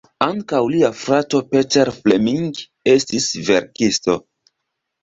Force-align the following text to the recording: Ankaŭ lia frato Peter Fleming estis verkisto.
Ankaŭ 0.25 0.61
lia 0.75 0.87
frato 1.01 1.41
Peter 1.51 1.93
Fleming 1.99 2.49
estis 2.97 3.31
verkisto. 3.53 4.19